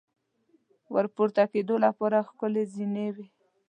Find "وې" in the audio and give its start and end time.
3.15-3.27